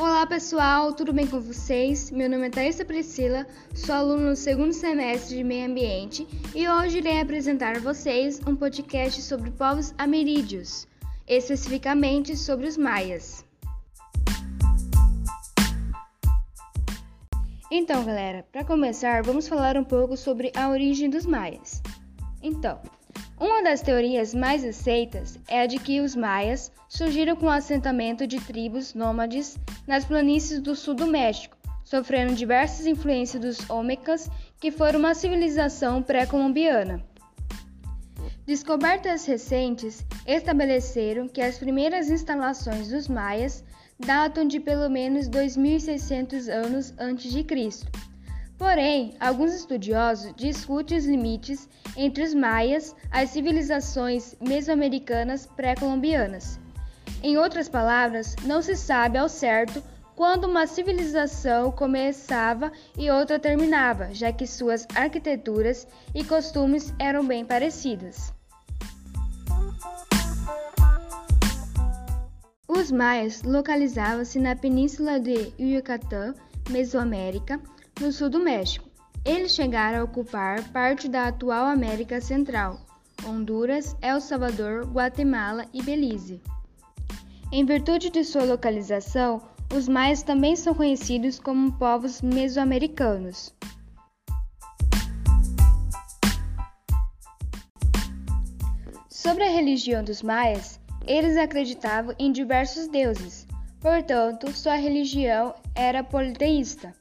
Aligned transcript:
Olá 0.00 0.26
pessoal, 0.26 0.94
tudo 0.94 1.12
bem 1.12 1.26
com 1.26 1.38
vocês? 1.38 2.10
Meu 2.10 2.26
nome 2.26 2.46
é 2.46 2.50
Thaisa 2.50 2.86
Priscila, 2.86 3.46
sou 3.74 3.94
aluna 3.94 4.30
no 4.30 4.34
segundo 4.34 4.72
semestre 4.72 5.36
de 5.36 5.44
Meio 5.44 5.66
Ambiente 5.66 6.26
e 6.54 6.66
hoje 6.66 6.96
irei 6.96 7.20
apresentar 7.20 7.76
a 7.76 7.80
vocês 7.80 8.40
um 8.46 8.56
podcast 8.56 9.20
sobre 9.20 9.50
povos 9.50 9.92
ameríndios, 9.98 10.88
especificamente 11.28 12.34
sobre 12.34 12.66
os 12.66 12.78
maias. 12.78 13.44
Então, 17.70 18.02
galera, 18.02 18.46
para 18.50 18.64
começar, 18.64 19.22
vamos 19.22 19.46
falar 19.46 19.76
um 19.76 19.84
pouco 19.84 20.16
sobre 20.16 20.50
a 20.56 20.70
origem 20.70 21.10
dos 21.10 21.26
maias. 21.26 21.82
Então, 22.42 22.80
uma 23.40 23.62
das 23.62 23.80
teorias 23.80 24.34
mais 24.34 24.62
aceitas 24.62 25.38
é 25.48 25.62
a 25.62 25.66
de 25.66 25.78
que 25.78 26.02
os 26.02 26.14
maias 26.14 26.70
surgiram 26.90 27.34
com 27.34 27.46
o 27.46 27.50
assentamento 27.50 28.26
de 28.26 28.38
tribos 28.38 28.92
nômades 28.92 29.58
nas 29.86 30.04
planícies 30.04 30.60
do 30.60 30.76
sul 30.76 30.92
do 30.92 31.06
México, 31.06 31.56
sofrendo 31.82 32.34
diversas 32.34 32.86
influências 32.86 33.40
dos 33.40 33.70
Olmecas, 33.70 34.28
que 34.60 34.70
foram 34.70 34.98
uma 34.98 35.14
civilização 35.14 36.02
pré-colombiana. 36.02 37.02
Descobertas 38.44 39.24
recentes 39.24 40.04
estabeleceram 40.26 41.26
que 41.26 41.40
as 41.40 41.56
primeiras 41.56 42.10
instalações 42.10 42.90
dos 42.90 43.08
maias 43.08 43.64
datam 43.98 44.46
de 44.46 44.60
pelo 44.60 44.90
menos 44.90 45.28
2600 45.28 46.46
anos 46.50 46.92
antes 46.98 47.32
de 47.32 47.42
Cristo 47.42 47.90
Porém, 48.60 49.14
alguns 49.18 49.54
estudiosos 49.54 50.34
discutem 50.36 50.98
os 50.98 51.06
limites 51.06 51.66
entre 51.96 52.22
os 52.22 52.34
maias 52.34 52.94
as 53.10 53.30
civilizações 53.30 54.36
mesoamericanas 54.38 55.46
pré-colombianas. 55.46 56.60
Em 57.22 57.38
outras 57.38 57.70
palavras, 57.70 58.36
não 58.44 58.60
se 58.60 58.76
sabe 58.76 59.16
ao 59.16 59.30
certo 59.30 59.82
quando 60.14 60.44
uma 60.44 60.66
civilização 60.66 61.72
começava 61.72 62.70
e 62.98 63.10
outra 63.10 63.38
terminava, 63.38 64.12
já 64.12 64.30
que 64.30 64.46
suas 64.46 64.86
arquiteturas 64.94 65.86
e 66.14 66.22
costumes 66.22 66.92
eram 66.98 67.24
bem 67.26 67.46
parecidas. 67.46 68.30
Os 72.68 72.92
maias 72.92 73.42
localizavam-se 73.42 74.38
na 74.38 74.54
península 74.54 75.18
de 75.18 75.50
Yucatán, 75.58 76.34
Mesoamérica, 76.68 77.58
no 78.00 78.10
sul 78.10 78.30
do 78.30 78.40
México. 78.40 78.88
Eles 79.24 79.54
chegaram 79.54 80.00
a 80.00 80.04
ocupar 80.04 80.62
parte 80.72 81.06
da 81.06 81.28
atual 81.28 81.66
América 81.66 82.20
Central, 82.20 82.80
Honduras, 83.26 83.94
El 84.00 84.20
Salvador, 84.20 84.86
Guatemala 84.86 85.66
e 85.74 85.82
Belize. 85.82 86.40
Em 87.52 87.64
virtude 87.64 88.08
de 88.08 88.24
sua 88.24 88.44
localização, 88.44 89.42
os 89.74 89.86
maias 89.86 90.22
também 90.22 90.56
são 90.56 90.74
conhecidos 90.74 91.38
como 91.38 91.72
povos 91.72 92.22
mesoamericanos. 92.22 93.54
Sobre 99.08 99.44
a 99.44 99.50
religião 99.50 100.02
dos 100.02 100.22
maias, 100.22 100.80
eles 101.06 101.36
acreditavam 101.36 102.14
em 102.18 102.32
diversos 102.32 102.88
deuses, 102.88 103.46
portanto, 103.80 104.50
sua 104.52 104.76
religião 104.76 105.54
era 105.74 106.02
politeísta 106.02 106.94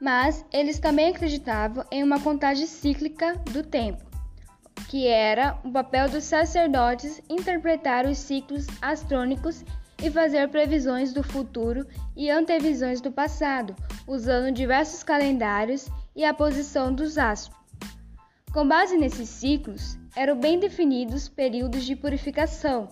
mas 0.00 0.44
eles 0.52 0.78
também 0.78 1.10
acreditavam 1.10 1.84
em 1.90 2.02
uma 2.02 2.20
contagem 2.20 2.66
cíclica 2.66 3.34
do 3.50 3.62
tempo, 3.62 4.04
que 4.88 5.06
era 5.06 5.58
o 5.64 5.70
papel 5.70 6.08
dos 6.08 6.24
sacerdotes 6.24 7.20
interpretar 7.28 8.06
os 8.06 8.18
ciclos 8.18 8.66
astrônicos 8.80 9.64
e 10.02 10.10
fazer 10.10 10.48
previsões 10.48 11.12
do 11.12 11.22
futuro 11.22 11.86
e 12.16 12.30
antevisões 12.30 13.00
do 13.00 13.10
passado, 13.10 13.74
usando 14.06 14.54
diversos 14.54 15.02
calendários 15.02 15.88
e 16.14 16.24
a 16.24 16.32
posição 16.32 16.92
dos 16.92 17.18
astros. 17.18 17.58
Com 18.52 18.66
base 18.66 18.96
nesses 18.96 19.28
ciclos, 19.28 19.98
eram 20.16 20.38
bem 20.38 20.58
definidos 20.58 21.28
períodos 21.28 21.84
de 21.84 21.94
purificação, 21.94 22.88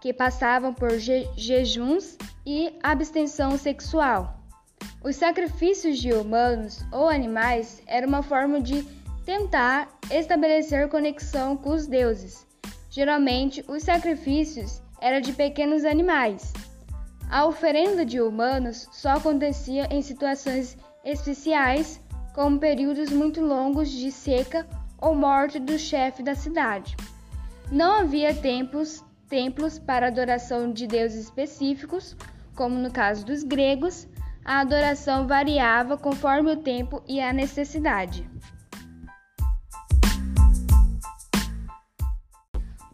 que 0.00 0.12
passavam 0.12 0.72
por 0.72 0.98
je 0.98 1.28
jejuns 1.36 2.16
e 2.46 2.72
abstenção 2.82 3.58
sexual. 3.58 4.43
Os 5.04 5.16
sacrifícios 5.16 5.98
de 5.98 6.14
humanos 6.14 6.82
ou 6.90 7.10
animais 7.10 7.82
era 7.86 8.06
uma 8.06 8.22
forma 8.22 8.58
de 8.58 8.82
tentar 9.26 9.86
estabelecer 10.10 10.88
conexão 10.88 11.58
com 11.58 11.74
os 11.74 11.86
deuses. 11.86 12.46
Geralmente, 12.88 13.62
os 13.68 13.82
sacrifícios 13.82 14.80
eram 14.98 15.20
de 15.20 15.34
pequenos 15.34 15.84
animais. 15.84 16.54
A 17.30 17.44
oferenda 17.44 18.02
de 18.02 18.18
humanos 18.18 18.88
só 18.92 19.10
acontecia 19.10 19.86
em 19.90 20.00
situações 20.00 20.78
especiais, 21.04 22.00
como 22.34 22.58
períodos 22.58 23.10
muito 23.10 23.42
longos 23.42 23.90
de 23.90 24.10
seca 24.10 24.66
ou 24.96 25.14
morte 25.14 25.58
do 25.58 25.78
chefe 25.78 26.22
da 26.22 26.34
cidade. 26.34 26.96
Não 27.70 27.98
havia 27.98 28.34
templos, 28.34 29.04
templos 29.28 29.78
para 29.78 30.06
adoração 30.06 30.72
de 30.72 30.86
deuses 30.86 31.24
específicos, 31.24 32.16
como 32.56 32.78
no 32.78 32.90
caso 32.90 33.26
dos 33.26 33.42
gregos, 33.42 34.08
a 34.44 34.60
adoração 34.60 35.26
variava 35.26 35.96
conforme 35.96 36.52
o 36.52 36.56
tempo 36.56 37.02
e 37.08 37.20
a 37.20 37.32
necessidade. 37.32 38.28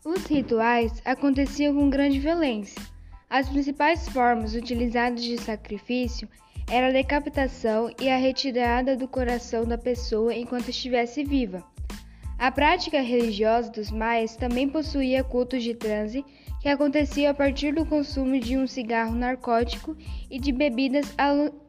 Os 0.04 0.24
rituais 0.26 1.02
aconteciam 1.04 1.74
com 1.74 1.90
grande 1.90 2.18
violência. 2.18 2.80
As 3.28 3.48
principais 3.48 4.08
formas 4.08 4.54
utilizadas 4.54 5.22
de 5.22 5.36
sacrifício 5.38 6.28
eram 6.70 6.88
a 6.88 6.92
decapitação 6.92 7.90
e 8.00 8.08
a 8.08 8.16
retirada 8.16 8.96
do 8.96 9.08
coração 9.08 9.64
da 9.64 9.76
pessoa 9.76 10.34
enquanto 10.34 10.68
estivesse 10.68 11.24
viva. 11.24 11.64
A 12.38 12.50
prática 12.50 13.00
religiosa 13.02 13.70
dos 13.70 13.90
maias 13.90 14.34
também 14.34 14.68
possuía 14.68 15.22
cultos 15.22 15.62
de 15.62 15.74
transe 15.74 16.24
que 16.60 16.68
acontecia 16.68 17.30
a 17.30 17.34
partir 17.34 17.74
do 17.74 17.86
consumo 17.86 18.38
de 18.38 18.56
um 18.56 18.66
cigarro 18.66 19.14
narcótico 19.14 19.96
e 20.30 20.38
de 20.38 20.52
bebidas 20.52 21.14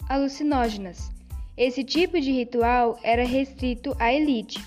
alucinógenas. 0.10 1.12
Esse 1.58 1.84
tipo 1.84 2.20
de 2.20 2.32
ritual 2.32 3.00
era 3.04 3.26
restrito 3.26 3.96
à 4.00 4.14
elite, 4.14 4.60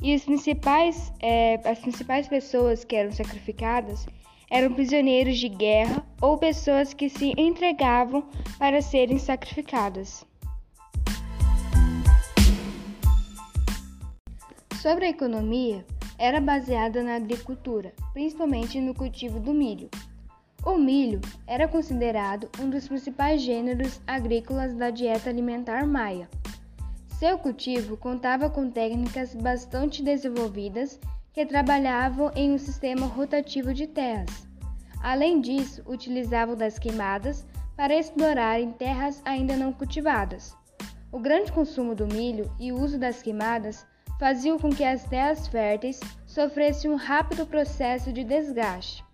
e 0.00 0.18
principais, 0.20 1.12
é, 1.20 1.60
as 1.68 1.80
principais 1.80 2.28
pessoas 2.28 2.84
que 2.84 2.94
eram 2.94 3.10
sacrificadas 3.10 4.06
eram 4.50 4.72
prisioneiros 4.72 5.38
de 5.38 5.48
guerra 5.48 6.06
ou 6.20 6.38
pessoas 6.38 6.94
que 6.94 7.08
se 7.10 7.34
entregavam 7.36 8.24
para 8.58 8.80
serem 8.80 9.18
sacrificadas. 9.18 10.24
Sobre 14.80 15.06
a 15.06 15.10
economia, 15.10 15.84
era 16.18 16.40
baseada 16.40 17.02
na 17.02 17.14
agricultura, 17.14 17.94
principalmente 18.12 18.80
no 18.80 18.92
cultivo 18.92 19.38
do 19.38 19.54
milho. 19.54 19.88
O 20.64 20.76
milho 20.76 21.20
era 21.46 21.68
considerado 21.68 22.50
um 22.60 22.68
dos 22.68 22.88
principais 22.88 23.40
gêneros 23.40 24.00
agrícolas 24.06 24.74
da 24.74 24.90
dieta 24.90 25.30
alimentar 25.30 25.86
maia. 25.86 26.28
Seu 27.06 27.38
cultivo 27.38 27.96
contava 27.96 28.50
com 28.50 28.70
técnicas 28.70 29.34
bastante 29.34 30.02
desenvolvidas 30.02 30.98
que 31.32 31.46
trabalhavam 31.46 32.32
em 32.34 32.52
um 32.52 32.58
sistema 32.58 33.06
rotativo 33.06 33.72
de 33.72 33.86
terras. 33.86 34.46
Além 35.00 35.40
disso, 35.40 35.82
utilizavam 35.86 36.56
das 36.56 36.78
queimadas 36.78 37.46
para 37.76 37.94
explorar 37.94 38.60
em 38.60 38.72
terras 38.72 39.22
ainda 39.24 39.56
não 39.56 39.72
cultivadas. 39.72 40.56
O 41.12 41.20
grande 41.20 41.52
consumo 41.52 41.94
do 41.94 42.06
milho 42.06 42.52
e 42.58 42.72
o 42.72 42.80
uso 42.80 42.98
das 42.98 43.22
queimadas 43.22 43.86
faziam 44.18 44.58
com 44.58 44.70
que 44.70 44.84
as 44.84 45.04
terras 45.04 45.46
férteis 45.46 46.00
sofressem 46.26 46.90
um 46.90 46.96
rápido 46.96 47.46
processo 47.46 48.12
de 48.12 48.24
desgaste. 48.24 49.04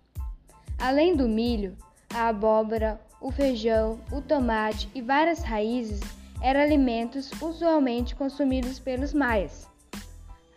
Além 0.77 1.15
do 1.15 1.27
milho, 1.27 1.77
a 2.13 2.27
abóbora, 2.27 2.99
o 3.21 3.31
feijão, 3.31 3.99
o 4.11 4.21
tomate 4.21 4.89
e 4.93 5.01
várias 5.01 5.41
raízes 5.41 6.01
eram 6.41 6.59
alimentos 6.59 7.31
usualmente 7.41 8.15
consumidos 8.15 8.79
pelos 8.79 9.13
maias. 9.13 9.67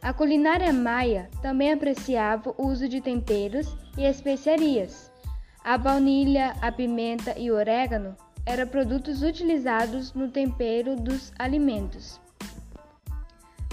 A 0.00 0.12
culinária 0.12 0.72
maia 0.72 1.28
também 1.42 1.72
apreciava 1.72 2.54
o 2.56 2.66
uso 2.66 2.88
de 2.88 3.00
temperos 3.00 3.74
e 3.96 4.04
especiarias. 4.04 5.10
A 5.64 5.76
baunilha, 5.76 6.54
a 6.62 6.70
pimenta 6.70 7.38
e 7.38 7.50
o 7.50 7.54
orégano 7.54 8.16
eram 8.46 8.66
produtos 8.66 9.22
utilizados 9.22 10.14
no 10.14 10.28
tempero 10.28 10.96
dos 10.96 11.32
alimentos. 11.38 12.20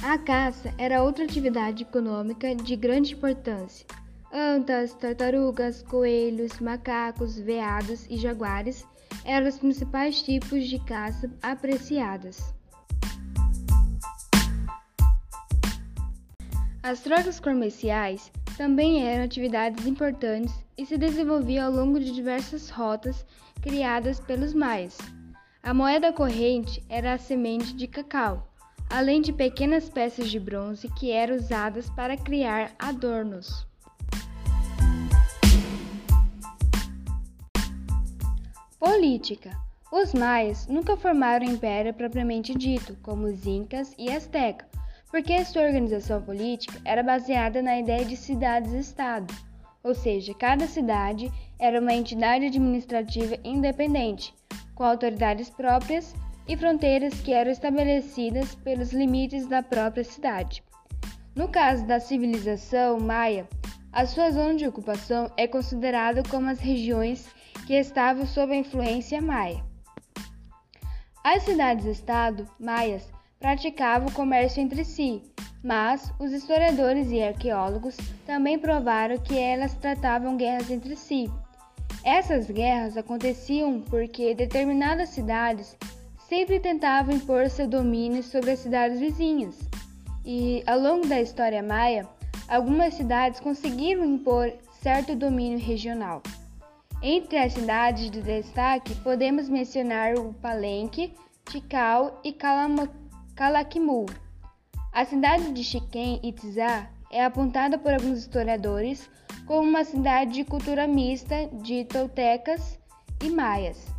A 0.07 0.19
caça 0.19 0.71
era 0.77 1.01
outra 1.01 1.23
atividade 1.23 1.81
econômica 1.81 2.53
de 2.53 2.75
grande 2.75 3.15
importância. 3.15 3.87
Antas, 4.31 4.93
tartarugas, 4.93 5.81
coelhos, 5.81 6.59
macacos, 6.59 7.39
veados 7.39 8.05
e 8.07 8.15
jaguares 8.15 8.85
eram 9.23 9.47
os 9.47 9.57
principais 9.57 10.21
tipos 10.21 10.67
de 10.67 10.77
caça 10.85 11.27
apreciadas. 11.41 12.53
As 16.83 16.99
trocas 16.99 17.39
comerciais 17.39 18.31
também 18.55 19.07
eram 19.07 19.23
atividades 19.23 19.87
importantes 19.87 20.53
e 20.77 20.85
se 20.85 20.99
desenvolviam 20.99 21.65
ao 21.65 21.73
longo 21.73 21.99
de 21.99 22.11
diversas 22.11 22.69
rotas 22.69 23.25
criadas 23.59 24.19
pelos 24.19 24.53
maias. 24.53 24.99
A 25.63 25.73
moeda 25.73 26.13
corrente 26.13 26.83
era 26.87 27.13
a 27.13 27.17
semente 27.17 27.75
de 27.75 27.87
cacau, 27.87 28.47
além 28.89 29.21
de 29.21 29.33
pequenas 29.33 29.89
peças 29.89 30.29
de 30.29 30.39
bronze 30.39 30.87
que 30.89 31.11
eram 31.11 31.35
usadas 31.35 31.89
para 31.89 32.17
criar 32.17 32.71
adornos. 32.79 33.65
Política. 38.79 39.51
Os 39.91 40.13
maias 40.13 40.67
nunca 40.67 40.97
formaram 40.97 41.45
império 41.45 41.93
propriamente 41.93 42.53
dito, 42.53 42.97
como 43.01 43.27
os 43.27 43.45
incas 43.45 43.93
e 43.97 44.09
aztecas, 44.09 44.67
porque 45.09 45.45
sua 45.45 45.63
organização 45.63 46.21
política 46.21 46.79
era 46.83 47.01
baseada 47.01 47.61
na 47.61 47.79
ideia 47.79 48.03
de 48.03 48.17
cidades-estado, 48.17 49.33
ou 49.83 49.93
seja, 49.93 50.33
cada 50.33 50.67
cidade 50.67 51.31
era 51.59 51.79
uma 51.79 51.93
entidade 51.93 52.45
administrativa 52.45 53.37
independente, 53.43 54.33
com 54.73 54.83
autoridades 54.83 55.49
próprias 55.49 56.13
e 56.47 56.55
fronteiras 56.55 57.19
que 57.21 57.33
eram 57.33 57.51
estabelecidas 57.51 58.55
pelos 58.55 58.91
limites 58.91 59.47
da 59.47 59.63
própria 59.63 60.03
cidade. 60.03 60.63
No 61.35 61.47
caso 61.47 61.85
da 61.85 61.99
civilização 61.99 62.99
maia, 62.99 63.47
a 63.91 64.05
sua 64.05 64.31
zona 64.31 64.55
de 64.55 64.67
ocupação 64.67 65.31
é 65.35 65.47
considerada 65.47 66.23
como 66.29 66.49
as 66.49 66.59
regiões 66.59 67.27
que 67.65 67.73
estavam 67.73 68.25
sob 68.25 68.53
a 68.53 68.57
influência 68.57 69.21
maia. 69.21 69.63
As 71.23 71.43
cidades-estado 71.43 72.47
maias 72.59 73.09
praticavam 73.39 74.11
comércio 74.11 74.61
entre 74.61 74.85
si, 74.85 75.23
mas 75.63 76.13
os 76.19 76.31
historiadores 76.31 77.11
e 77.11 77.21
arqueólogos 77.21 77.97
também 78.25 78.59
provaram 78.59 79.17
que 79.17 79.37
elas 79.37 79.73
tratavam 79.75 80.37
guerras 80.37 80.69
entre 80.69 80.95
si, 80.95 81.29
essas 82.05 82.45
guerras 82.51 82.95
aconteciam 82.97 83.81
porque 83.81 84.35
determinadas 84.35 85.09
cidades 85.09 85.75
sempre 86.27 86.59
tentavam 86.59 87.15
impor 87.15 87.49
seu 87.49 87.67
domínio 87.67 88.23
sobre 88.23 88.51
as 88.51 88.59
cidades 88.59 88.99
vizinhas. 88.99 89.55
E 90.25 90.63
ao 90.65 90.79
longo 90.79 91.07
da 91.07 91.21
história 91.21 91.61
maia, 91.61 92.07
algumas 92.47 92.95
cidades 92.95 93.39
conseguiram 93.39 94.03
impor 94.03 94.51
certo 94.81 95.15
domínio 95.15 95.59
regional. 95.59 96.21
Entre 97.01 97.37
as 97.37 97.53
cidades 97.53 98.09
de 98.09 98.21
destaque, 98.21 98.95
podemos 98.95 99.47
mencionar 99.47 100.15
o 100.15 100.33
Palenque, 100.33 101.13
Tikal 101.45 102.19
e 102.23 102.33
Calaquimu. 103.35 104.07
A 104.91 105.05
cidade 105.05 105.51
de 105.51 105.63
Chiquém 105.63 106.19
e 106.23 106.31
Tizá 106.31 106.89
é 107.11 107.23
apontada 107.23 107.77
por 107.77 107.93
alguns 107.93 108.19
historiadores 108.19 109.07
como 109.45 109.69
uma 109.69 109.83
cidade 109.83 110.31
de 110.31 110.43
cultura 110.43 110.87
mista 110.87 111.47
de 111.61 111.85
toltecas 111.85 112.79
e 113.23 113.29
maias. 113.29 113.95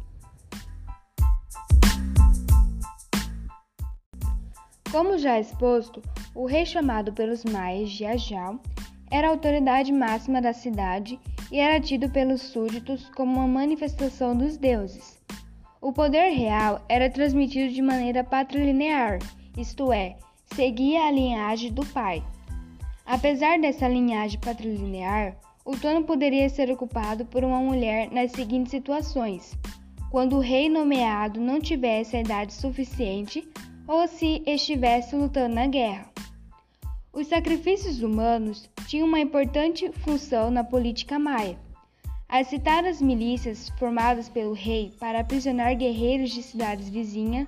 Como 4.90 5.18
já 5.18 5.38
exposto, 5.38 6.00
o 6.34 6.46
rei 6.46 6.64
chamado 6.64 7.12
pelos 7.12 7.44
maias 7.44 7.90
de 7.90 8.04
Ajal 8.04 8.60
era 9.10 9.26
a 9.26 9.30
autoridade 9.30 9.92
máxima 9.92 10.40
da 10.40 10.52
cidade 10.52 11.18
e 11.50 11.58
era 11.58 11.80
tido 11.80 12.08
pelos 12.10 12.40
súditos 12.42 13.08
como 13.10 13.38
uma 13.38 13.48
manifestação 13.48 14.36
dos 14.36 14.56
deuses. 14.56 15.18
O 15.80 15.92
poder 15.92 16.30
real 16.30 16.84
era 16.88 17.10
transmitido 17.10 17.72
de 17.72 17.82
maneira 17.82 18.24
patrilinear, 18.24 19.18
isto 19.56 19.92
é, 19.92 20.16
seguia 20.54 21.04
a 21.04 21.10
linhagem 21.10 21.72
do 21.72 21.84
pai. 21.86 22.22
Apesar 23.04 23.60
dessa 23.60 23.86
linhagem 23.86 24.40
patrilinear, 24.40 25.36
o 25.64 25.76
trono 25.76 26.04
poderia 26.04 26.48
ser 26.48 26.70
ocupado 26.70 27.24
por 27.26 27.44
uma 27.44 27.60
mulher 27.60 28.10
nas 28.10 28.32
seguintes 28.32 28.70
situações: 28.70 29.56
quando 30.10 30.36
o 30.36 30.40
rei 30.40 30.68
nomeado 30.68 31.40
não 31.40 31.60
tivesse 31.60 32.16
a 32.16 32.20
idade 32.20 32.52
suficiente 32.54 33.46
ou 33.86 34.06
se 34.08 34.42
estivesse 34.46 35.14
lutando 35.14 35.54
na 35.54 35.66
guerra. 35.66 36.10
Os 37.12 37.28
sacrifícios 37.28 38.02
humanos 38.02 38.68
tinham 38.86 39.08
uma 39.08 39.20
importante 39.20 39.90
função 40.04 40.50
na 40.50 40.62
política 40.62 41.18
maia. 41.18 41.58
As 42.28 42.48
citadas 42.48 43.00
milícias 43.00 43.70
formadas 43.78 44.28
pelo 44.28 44.52
rei 44.52 44.92
para 44.98 45.20
aprisionar 45.20 45.76
guerreiros 45.76 46.30
de 46.30 46.42
cidades 46.42 46.88
vizinhas, 46.88 47.46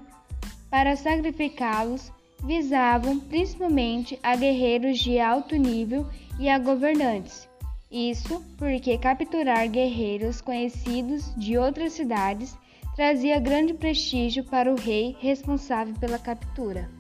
para 0.71 0.97
sacrificá-los 0.97 2.13
visavam 2.45 3.19
principalmente 3.19 4.19
a 4.23 4.37
guerreiros 4.37 4.99
de 4.99 5.19
alto 5.19 5.57
nível 5.57 6.07
e 6.39 6.49
a 6.49 6.59
governantes. 6.59 7.49
Isso 7.91 8.45
porque 8.57 8.99
capturar 8.99 9.67
guerreiros 9.69 10.41
conhecidos 10.41 11.35
de 11.37 11.59
outras 11.59 11.95
cidades 11.95 12.57
trazia 12.99 13.39
grande 13.39 13.73
prestígio 13.75 14.43
para 14.43 14.73
o 14.73 14.75
rei 14.75 15.17
responsável 15.21 15.95
pela 16.01 16.19
captura. 16.19 16.91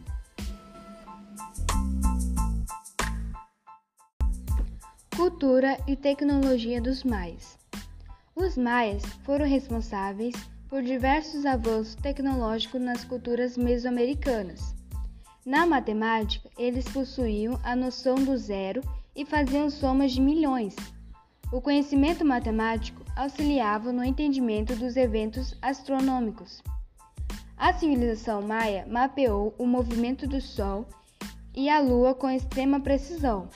Cultura 5.16 5.76
e 5.88 5.96
tecnologia 5.96 6.80
dos 6.80 7.02
maias. 7.02 7.58
Os 8.36 8.56
maias 8.56 9.02
foram 9.24 9.44
responsáveis 9.44 10.36
por 10.68 10.84
diversos 10.84 11.44
avanços 11.44 11.96
tecnológicos 11.96 12.80
nas 12.80 13.02
culturas 13.02 13.56
mesoamericanas 13.56 14.78
na 15.44 15.66
matemática, 15.66 16.48
eles 16.58 16.84
possuíam 16.84 17.58
a 17.64 17.74
noção 17.74 18.16
do 18.16 18.36
zero 18.36 18.82
e 19.16 19.24
faziam 19.24 19.70
somas 19.70 20.12
de 20.12 20.20
milhões. 20.20 20.76
O 21.50 21.62
conhecimento 21.62 22.26
matemático 22.26 23.02
auxiliava 23.16 23.90
no 23.90 24.04
entendimento 24.04 24.76
dos 24.76 24.98
eventos 24.98 25.56
astronômicos. 25.62 26.62
A 27.56 27.72
civilização 27.72 28.42
maia 28.42 28.86
mapeou 28.86 29.54
o 29.56 29.66
movimento 29.66 30.26
do 30.26 30.42
Sol 30.42 30.86
e 31.56 31.70
a 31.70 31.80
Lua 31.80 32.14
com 32.14 32.28
extrema 32.28 32.80
precisão. 32.80 33.48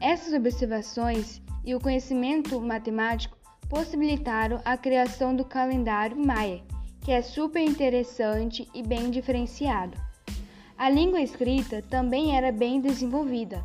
Essas 0.00 0.32
observações 0.32 1.42
e 1.64 1.74
o 1.74 1.80
conhecimento 1.80 2.60
matemático 2.60 3.36
possibilitaram 3.68 4.60
a 4.64 4.76
criação 4.76 5.34
do 5.34 5.44
calendário 5.44 6.24
maia, 6.24 6.62
que 7.00 7.10
é 7.10 7.20
super 7.20 7.64
interessante 7.64 8.68
e 8.72 8.80
bem 8.80 9.10
diferenciado. 9.10 9.98
A 10.78 10.88
língua 10.88 11.20
escrita 11.20 11.82
também 11.82 12.36
era 12.36 12.52
bem 12.52 12.80
desenvolvida 12.80 13.60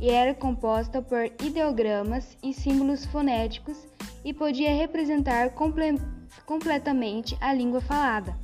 e 0.00 0.10
era 0.10 0.34
composta 0.34 1.02
por 1.02 1.26
ideogramas 1.44 2.36
e 2.42 2.52
símbolos 2.54 3.04
fonéticos 3.04 3.76
e 4.24 4.32
podia 4.32 4.74
representar 4.74 5.50
comple 5.50 6.00
completamente 6.46 7.36
a 7.40 7.52
língua 7.52 7.80
falada. 7.80 8.34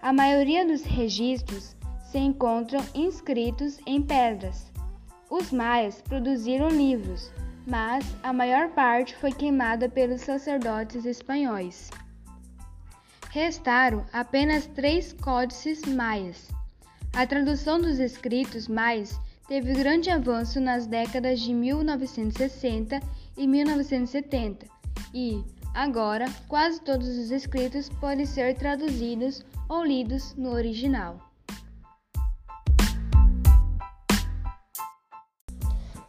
A 0.00 0.12
maioria 0.12 0.64
dos 0.64 0.82
registros 0.82 1.76
se 2.10 2.18
encontram 2.18 2.82
inscritos 2.94 3.78
em 3.86 4.00
pedras. 4.00 4.72
Os 5.28 5.52
maias 5.52 6.00
produziram 6.00 6.68
livros, 6.68 7.30
mas 7.66 8.04
a 8.22 8.32
maior 8.32 8.70
parte 8.70 9.14
foi 9.16 9.32
queimada 9.32 9.88
pelos 9.88 10.20
sacerdotes 10.22 11.04
espanhóis. 11.04 11.90
Restaram 13.30 14.06
apenas 14.12 14.66
três 14.66 15.12
códices 15.12 15.82
maias 15.84 16.48
a 17.16 17.26
tradução 17.26 17.80
dos 17.80 17.98
escritos 17.98 18.68
mais 18.68 19.18
teve 19.48 19.74
grande 19.74 20.10
avanço 20.10 20.60
nas 20.60 20.86
décadas 20.86 21.40
de 21.40 21.52
1960 21.52 23.00
e 23.36 23.46
1970 23.46 24.66
e, 25.14 25.44
agora, 25.74 26.26
quase 26.48 26.80
todos 26.80 27.08
os 27.08 27.30
escritos 27.30 27.88
podem 27.88 28.26
ser 28.26 28.56
traduzidos 28.56 29.44
ou 29.68 29.84
lidos 29.84 30.34
no 30.34 30.50
original. 30.50 31.18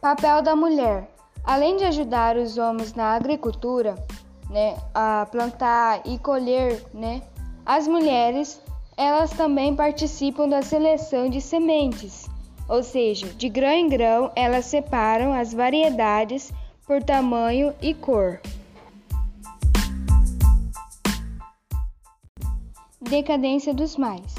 Papel 0.00 0.42
da 0.42 0.54
mulher. 0.54 1.08
Além 1.44 1.76
de 1.76 1.84
ajudar 1.84 2.36
os 2.36 2.58
homens 2.58 2.92
na 2.94 3.14
agricultura, 3.14 3.94
né, 4.50 4.76
a 4.94 5.26
plantar 5.30 6.02
e 6.04 6.18
colher, 6.18 6.84
né, 6.92 7.22
as 7.64 7.88
mulheres 7.88 8.60
elas 8.96 9.30
também 9.30 9.76
participam 9.76 10.48
da 10.48 10.60
seleção 10.60 11.30
de 11.30 11.40
sementes, 11.40 12.27
ou 12.68 12.82
seja, 12.82 13.26
de 13.28 13.48
grão 13.48 13.70
em 13.70 13.88
grão 13.88 14.30
elas 14.36 14.66
separam 14.66 15.32
as 15.32 15.54
variedades 15.54 16.52
por 16.86 17.02
tamanho 17.02 17.74
e 17.80 17.94
cor. 17.94 18.40
Decadência 23.00 23.72
dos 23.72 23.96
maias. 23.96 24.34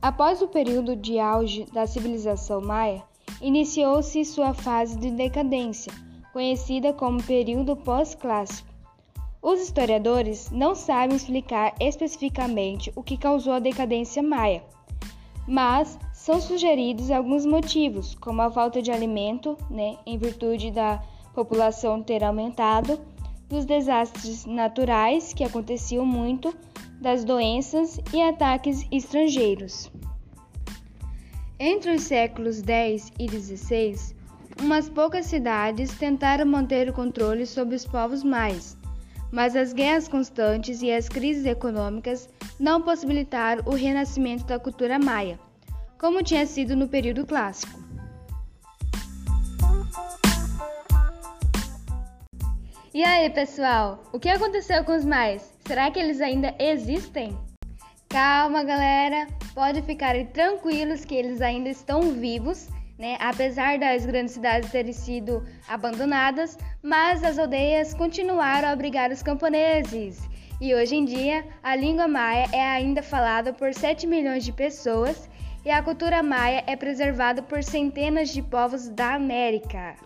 Após 0.00 0.40
o 0.40 0.48
período 0.48 0.96
de 0.96 1.18
auge 1.18 1.66
da 1.72 1.86
civilização 1.86 2.60
maia, 2.60 3.02
iniciou-se 3.40 4.24
sua 4.24 4.54
fase 4.54 4.96
de 4.98 5.10
decadência, 5.10 5.92
conhecida 6.32 6.92
como 6.92 7.22
período 7.22 7.76
pós-clássico. 7.76 8.68
Os 9.42 9.60
historiadores 9.60 10.50
não 10.50 10.74
sabem 10.74 11.16
explicar 11.16 11.74
especificamente 11.80 12.92
o 12.96 13.02
que 13.02 13.16
causou 13.16 13.52
a 13.52 13.58
decadência 13.58 14.22
maia, 14.22 14.62
mas 15.46 15.98
são 16.28 16.42
sugeridos 16.42 17.10
alguns 17.10 17.46
motivos, 17.46 18.14
como 18.14 18.42
a 18.42 18.50
falta 18.50 18.82
de 18.82 18.90
alimento, 18.90 19.56
né, 19.70 19.96
em 20.04 20.18
virtude 20.18 20.70
da 20.70 21.02
população 21.32 22.02
ter 22.02 22.22
aumentado, 22.22 23.00
dos 23.48 23.64
desastres 23.64 24.44
naturais 24.44 25.32
que 25.32 25.42
aconteciam 25.42 26.04
muito, 26.04 26.54
das 27.00 27.24
doenças 27.24 27.98
e 28.12 28.20
ataques 28.20 28.86
estrangeiros. 28.92 29.90
Entre 31.58 31.94
os 31.94 32.02
séculos 32.02 32.60
10 32.60 33.10
e 33.18 33.26
16, 33.26 34.14
umas 34.60 34.86
poucas 34.86 35.24
cidades 35.24 35.96
tentaram 35.96 36.44
manter 36.44 36.90
o 36.90 36.92
controle 36.92 37.46
sobre 37.46 37.74
os 37.74 37.86
povos 37.86 38.22
mais, 38.22 38.76
mas 39.32 39.56
as 39.56 39.72
guerras 39.72 40.08
constantes 40.08 40.82
e 40.82 40.92
as 40.92 41.08
crises 41.08 41.46
econômicas 41.46 42.28
não 42.60 42.82
possibilitaram 42.82 43.62
o 43.64 43.70
renascimento 43.70 44.44
da 44.44 44.58
cultura 44.58 44.98
maia, 44.98 45.47
como 45.98 46.22
tinha 46.22 46.46
sido 46.46 46.76
no 46.76 46.88
período 46.88 47.26
clássico. 47.26 47.78
E 52.94 53.04
aí, 53.04 53.28
pessoal, 53.30 54.02
o 54.12 54.18
que 54.18 54.28
aconteceu 54.28 54.82
com 54.84 54.96
os 54.96 55.04
mais? 55.04 55.52
Será 55.66 55.90
que 55.90 55.98
eles 55.98 56.20
ainda 56.20 56.54
existem? 56.58 57.36
Calma, 58.08 58.64
galera, 58.64 59.26
pode 59.54 59.82
ficarem 59.82 60.26
tranquilos 60.26 61.04
que 61.04 61.14
eles 61.14 61.42
ainda 61.42 61.68
estão 61.68 62.00
vivos, 62.12 62.68
né? 62.98 63.16
Apesar 63.20 63.78
das 63.78 64.06
grandes 64.06 64.34
cidades 64.34 64.70
terem 64.70 64.92
sido 64.92 65.44
abandonadas, 65.68 66.56
mas 66.82 67.22
as 67.22 67.38
aldeias 67.38 67.92
continuaram 67.92 68.68
a 68.68 68.72
abrigar 68.72 69.12
os 69.12 69.22
camponeses. 69.22 70.26
E 70.60 70.74
hoje 70.74 70.96
em 70.96 71.04
dia, 71.04 71.46
a 71.62 71.76
língua 71.76 72.08
maia 72.08 72.46
é 72.52 72.62
ainda 72.62 73.02
falada 73.02 73.52
por 73.52 73.72
7 73.72 74.06
milhões 74.06 74.44
de 74.44 74.52
pessoas 74.52 75.28
e 75.68 75.70
a 75.70 75.82
cultura 75.82 76.22
maia 76.22 76.64
é 76.66 76.74
preservada 76.74 77.42
por 77.42 77.62
centenas 77.62 78.30
de 78.30 78.40
povos 78.40 78.88
da 78.88 79.12
América. 79.12 79.96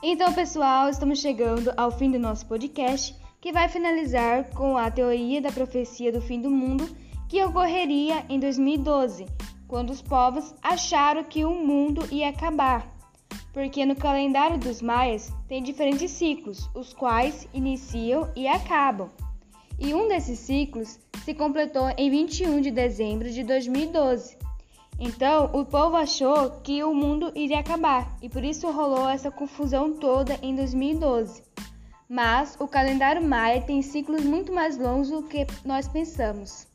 Então, 0.00 0.32
pessoal, 0.32 0.88
estamos 0.88 1.18
chegando 1.18 1.74
ao 1.76 1.90
fim 1.90 2.12
do 2.12 2.20
nosso 2.20 2.46
podcast, 2.46 3.16
que 3.40 3.50
vai 3.50 3.68
finalizar 3.68 4.48
com 4.50 4.78
a 4.78 4.88
teoria 4.92 5.42
da 5.42 5.50
profecia 5.50 6.12
do 6.12 6.20
fim 6.20 6.40
do 6.40 6.48
mundo 6.48 6.88
que 7.28 7.42
ocorreria 7.42 8.24
em 8.28 8.38
2012, 8.38 9.26
quando 9.66 9.90
os 9.90 10.00
povos 10.00 10.54
acharam 10.62 11.24
que 11.24 11.44
o 11.44 11.52
mundo 11.52 12.06
ia 12.12 12.28
acabar. 12.28 12.91
Porque 13.52 13.84
no 13.84 13.94
calendário 13.94 14.58
dos 14.58 14.80
maias 14.80 15.32
tem 15.48 15.62
diferentes 15.62 16.10
ciclos, 16.10 16.68
os 16.74 16.94
quais 16.94 17.46
iniciam 17.52 18.30
e 18.34 18.48
acabam. 18.48 19.10
E 19.78 19.92
um 19.94 20.08
desses 20.08 20.38
ciclos 20.38 20.98
se 21.24 21.34
completou 21.34 21.92
em 21.96 22.10
21 22.10 22.60
de 22.60 22.70
dezembro 22.70 23.30
de 23.30 23.42
2012. 23.42 24.36
Então, 24.98 25.50
o 25.52 25.64
povo 25.64 25.96
achou 25.96 26.50
que 26.62 26.84
o 26.84 26.94
mundo 26.94 27.32
iria 27.34 27.58
acabar 27.58 28.16
e 28.22 28.28
por 28.28 28.44
isso 28.44 28.70
rolou 28.70 29.08
essa 29.08 29.30
confusão 29.30 29.94
toda 29.94 30.38
em 30.42 30.54
2012. 30.54 31.42
Mas 32.08 32.56
o 32.60 32.68
calendário 32.68 33.26
maia 33.26 33.60
tem 33.62 33.82
ciclos 33.82 34.22
muito 34.22 34.52
mais 34.52 34.78
longos 34.78 35.10
do 35.10 35.22
que 35.22 35.46
nós 35.64 35.88
pensamos. 35.88 36.66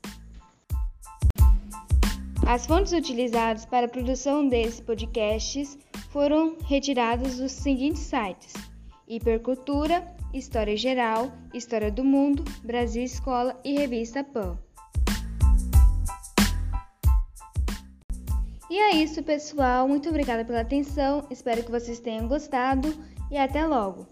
As 2.45 2.65
fontes 2.65 2.93
utilizadas 2.93 3.65
para 3.65 3.85
a 3.85 3.89
produção 3.89 4.47
desses 4.47 4.79
podcasts 4.79 5.77
foram 6.09 6.55
retiradas 6.63 7.37
dos 7.37 7.51
seguintes 7.51 8.01
sites: 8.01 8.53
Hipercultura, 9.07 10.05
História 10.33 10.75
Geral, 10.77 11.31
História 11.53 11.91
do 11.91 12.03
Mundo, 12.03 12.43
Brasil 12.63 13.03
Escola 13.03 13.59
e 13.63 13.77
Revista 13.77 14.23
Pan. 14.23 14.57
E 18.69 18.77
é 18.77 18.95
isso, 18.97 19.23
pessoal. 19.23 19.87
Muito 19.87 20.09
obrigada 20.09 20.43
pela 20.43 20.61
atenção. 20.61 21.25
Espero 21.31 21.63
que 21.63 21.71
vocês 21.71 21.99
tenham 21.99 22.27
gostado 22.27 22.93
e 23.31 23.37
até 23.37 23.65
logo. 23.65 24.07